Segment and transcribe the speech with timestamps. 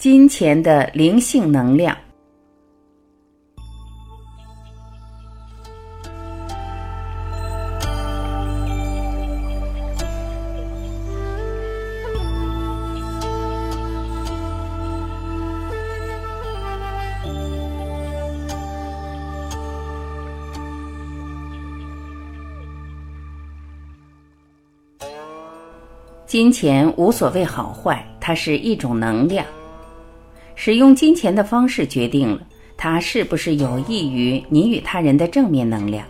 [0.00, 1.94] 金钱的灵性能量。
[26.26, 29.44] 金钱无所谓好坏，它是一种能量。
[30.62, 32.42] 使用金钱的方式决定了
[32.76, 36.06] 它是不是有益于你与他人的正面能量。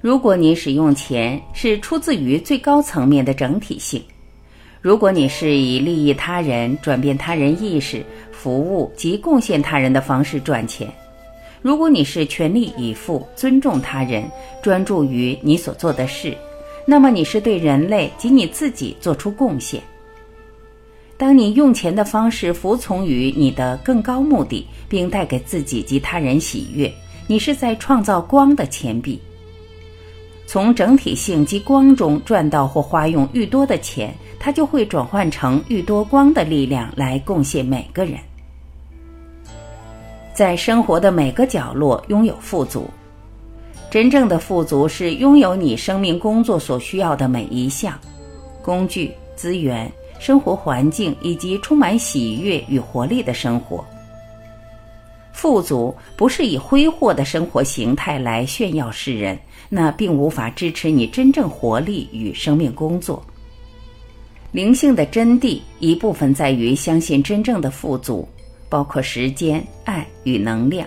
[0.00, 4.02] 如果你使用钱是出自于最高层面的整体性，
[4.80, 10.92] 如果你是以利益他人、转变他人意识、服务及贡献他人的方式赚钱，
[11.60, 14.28] 如果你是全力以赴、尊重他人、
[14.60, 16.36] 专注于你所做的事，
[16.84, 19.80] 那么你是对人类及你自己做出贡献。
[21.22, 26.92] 当你用钱的方式服从于你的更高目的，并带给自己及他人喜悦，
[27.28, 29.22] 你是在创造光的钱币。
[30.48, 38.18] 从整体性及光中赚到或花用愈多的钱，它就会转换成愈多光的力量来贡献每个人。
[40.34, 42.90] 在生活的每个角落拥有富足。
[43.92, 47.96] 真正的富足是拥有你生命工作所需要的每一项
[48.60, 49.88] 工具、资源。
[50.22, 53.84] 生活环境以及充满喜悦与活力的生活。
[55.32, 59.36] 富足不是以挥霍的生活形态来炫耀世人，
[59.68, 63.20] 那并无法支持你真正活力与生命工作。
[64.52, 68.28] 灵性的真谛一部分在于相信真正的富足，
[68.68, 70.86] 包括时间、爱与能量。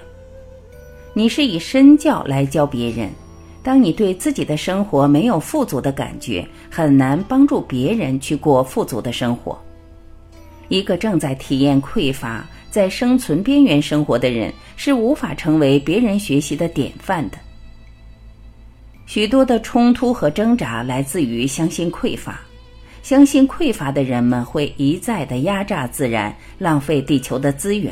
[1.13, 3.09] 你是以身教来教别人。
[3.65, 9.59] 当你对自己的生活没有富足的感觉，很难帮助别人去过富足的生活。
[10.67, 17.39] 一个正在体验匮乏、在生存边缘生活的人，是无法成为别人学习的典范的。
[19.07, 22.39] 许多的冲突和挣扎来自于相信匮乏，
[23.01, 27.91] 相信匮乏的人们会一再的压榨自然，浪费地球的资源。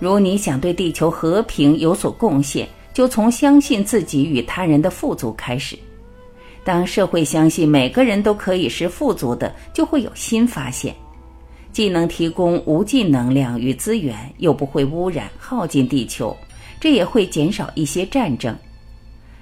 [0.00, 2.66] 如你想对地球和平有所贡献。
[2.92, 5.78] 就从相信自己与他人的富足开始。
[6.64, 10.94] 当社会相信每个人都可以是富足的，就会有新发现，
[11.72, 16.36] 既能提供无尽能量与资源，又不会污染耗尽地球，
[16.78, 18.56] 这也会减少一些战争。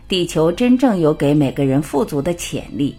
[0.09, 2.97] 地球真正有给每个人富足的潜力。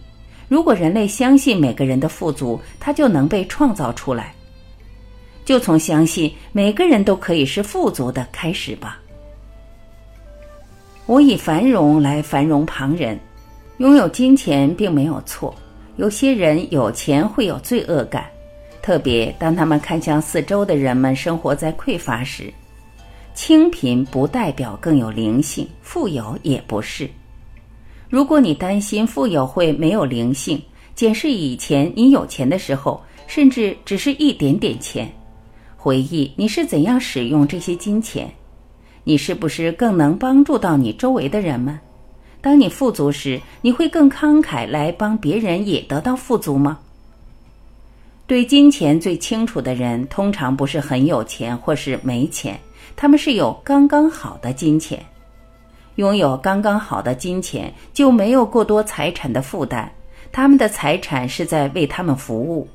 [0.47, 4.35] 如果人类相信每个人的富足，它就能被创造出来。
[5.44, 9.00] 就从相信每个人都可以是富足的开始吧。
[11.07, 13.19] 我以繁荣来繁荣旁人，
[13.78, 15.53] 拥有金钱并没有错。
[15.97, 18.25] 有些人有钱会有罪恶感，
[18.81, 22.51] 特别当他们看向四周的人们生活在匮乏时。
[23.34, 27.09] 清贫不代表更有灵性，富有也不是。
[28.09, 30.61] 如果你担心富有会没有灵性，
[30.95, 35.11] 检视以前你有钱的时候，甚至只是一点点钱，
[35.78, 38.29] 回忆你是怎样使用这些金钱。
[39.03, 41.79] 你是不是更能帮助到你周围的人们？
[42.39, 46.79] 当你富足时，你会更慷慨来帮别人也得到富足吗？
[48.28, 52.59] 对金钱最清楚的人，通常不是很有钱或是没钱，
[52.95, 55.03] 他们是有刚刚好的金钱。
[55.95, 59.88] 拥有刚刚好的金钱，就没有过多财产的负担，
[60.31, 62.67] 他们的财产是在为他们服务。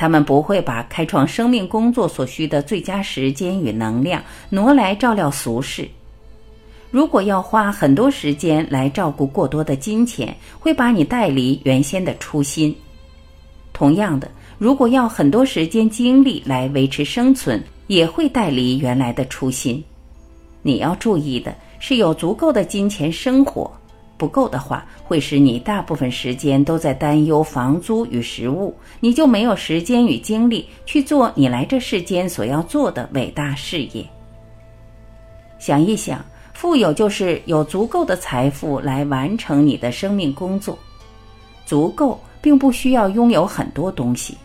[0.00, 5.86] 他们不会把开创生命工作所需的最佳时间与能量挪来照料俗事。
[6.90, 12.74] 如果要花很多时间来照顾过多的金钱，会把你带离原先的初心。
[13.74, 19.84] 同样的，如果要很多时间精力来维持生存，也会带离原来的初心。
[20.62, 23.70] 你要注意的是，有足够的金钱生活。
[24.20, 34.04] 不够的话，会使你大部分时间都在担忧房租与食物，你就没有时间与精力去做你来这世间所要做的伟大事业。
[35.58, 36.22] 想一想，
[36.52, 40.78] 富有就是有足够的财富来完成你的生命工作。
[41.64, 44.36] 足够并不需要拥有很多东西，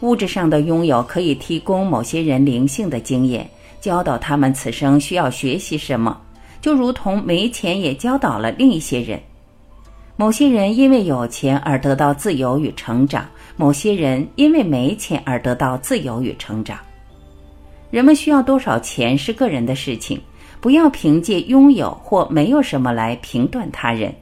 [0.00, 3.48] 物质上的拥有可以提供某些人灵性的经验，
[3.80, 6.20] 教导他们此生需要学习什么。
[6.62, 9.20] 就如同没钱也教导了另一些人，
[10.16, 16.78] 某些人因为有钱而得到自由与成长，某些人因为没钱而得到自由与成长。
[17.90, 20.20] 人们需要多少钱是个人的事情，
[20.60, 24.14] 不要凭借拥有或没有什么来评断他人。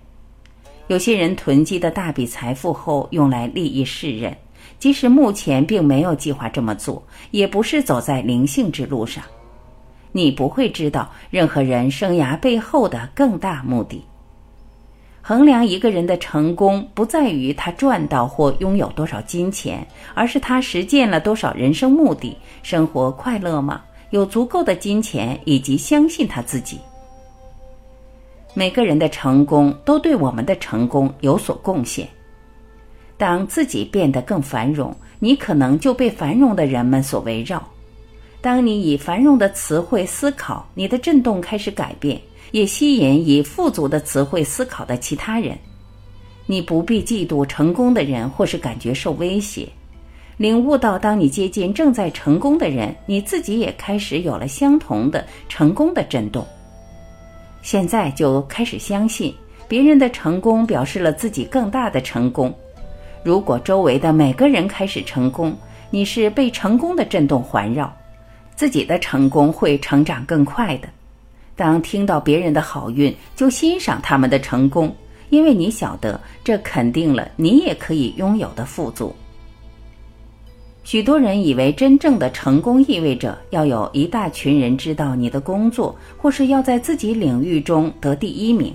[0.87, 4.35] 有些人囤积的大笔财富后用来利益世人，
[4.79, 7.01] 即使目前并没有计划这么做，
[7.33, 9.23] 也不是走在灵性之路上。
[10.13, 14.05] 你不会知道任何人生涯背后的更大目的。
[15.23, 22.37] 衡量一个人的成功，不在于他赚到或拥有多少金钱，而是他实践了多少人生目的。
[22.63, 23.83] 生活快乐吗？
[24.11, 26.81] 有足够的金钱，以及相信他自己。
[28.55, 32.09] 每个人的成功都对我们的成功有所贡献。
[33.17, 37.63] 当自己变得更繁荣，你可能就被繁荣的人们所围绕。
[38.43, 42.19] 当你以繁荣的词汇思考，你的振动开始改变，
[42.53, 45.59] 也吸引以富足的词汇思考的其他人。
[46.47, 49.69] 你不必嫉妒成功的人，或是感觉受威胁。
[50.39, 56.47] 领悟到，当你接近正在成功的人，你自己也开始有了相同的成功的震动。
[57.61, 59.35] 现在就开始相信，
[59.69, 62.53] 别人的成功表示了自己更大的成功。
[63.23, 65.55] 如果周围的每个人开始成功，
[65.91, 67.95] 你是被成功的震动环绕，
[68.61, 70.89] 自己的成功会成长更快的。
[71.57, 74.95] 当听到别人的好运，就欣赏他们的成功，
[75.31, 79.17] 因为你晓得这肯定了你也可以拥有的富足。
[80.85, 88.75] 许多人以为真正的成功意味着要有一大群人知道你的工作，或是要在自己领域中得第一名。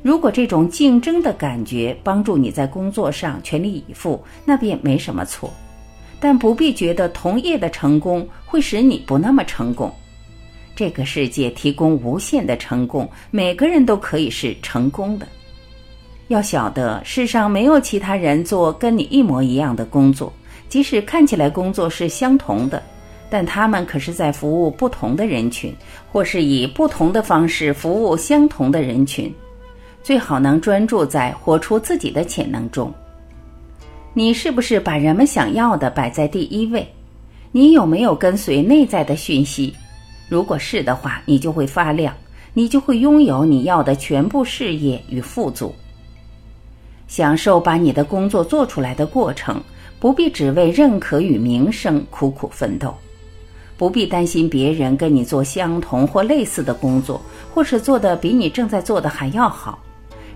[0.00, 5.52] 如果这种竞争的感觉帮助你在工作上全力以赴，那便没什么错。
[6.22, 9.92] 但不必觉得同业的成功会使你不那么成功。
[10.76, 15.26] 这个世界提供无限的成功，每个人都可以是成功的。
[16.28, 20.32] 要晓得，世上没有其他人做跟你一模一样的工作。
[20.68, 22.80] 即使看起来工作是相同的，
[23.28, 25.74] 但他们可是在服务不同的人群，
[26.12, 29.34] 或是以不同的方式服务相同的人群。
[30.04, 32.94] 最好能专注在活出自己的潜能中。
[34.14, 36.86] 你是不是把人们想要的摆在第一位？
[37.50, 39.74] 你有没有跟随内在的讯息？
[40.28, 42.14] 如果是的话，你就会发亮，
[42.52, 45.74] 你就会拥有你要的全部事业与富足，
[47.08, 49.62] 享受把你的工作做出来的过程。
[49.98, 52.92] 不必只为认可与名声苦苦奋斗，
[53.76, 57.22] 不必担心别人跟你做相同或类似的工作，
[57.54, 59.78] 或是做的比你正在做的还要好。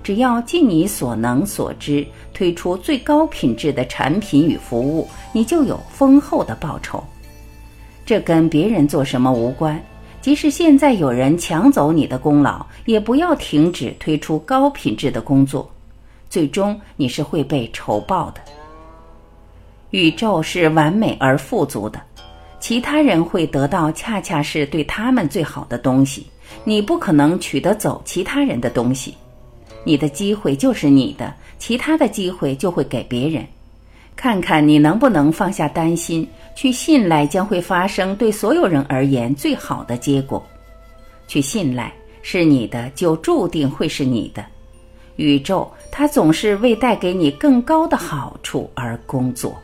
[0.06, 7.02] 只要尽你所能所知，推出最高品质的产品与服务，你就有丰厚的报酬。
[8.04, 9.82] 这跟别人做什么无关。
[10.20, 15.68] 即使现在有人抢走你的功劳，也不要停止推出高品质的工作。
[16.30, 18.40] 最终，你是会被酬报的。
[19.90, 22.00] 宇宙是完美而富足的，
[22.60, 26.24] 其他人会得到恰恰是对他们最好的东西。
[26.62, 29.12] 你不可能取得走其他人的东西，
[29.86, 33.46] 你的机会就是你的，其他的机会就会给别人。
[34.16, 40.44] 看看你能不能放下担心，去信赖将会发生对所有人而言最好的结果。
[41.28, 44.44] 去信赖是你的，就注定会是你的。
[45.14, 49.56] 宇宙它总是为带给你更高的好处而工作。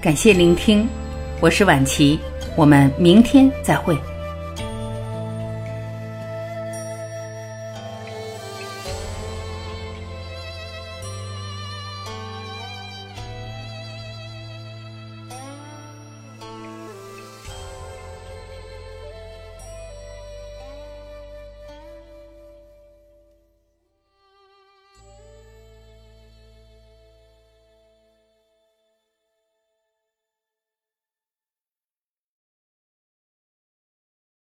[0.00, 0.88] 感谢聆听，
[1.40, 2.18] 我是晚琪，
[2.56, 3.96] 我们明天再会。